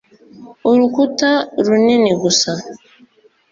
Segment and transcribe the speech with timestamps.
[0.69, 1.29] urukuta
[1.65, 2.51] runini gusa.